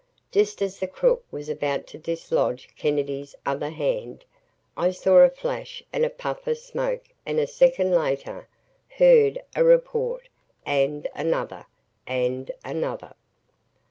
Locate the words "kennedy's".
2.75-3.35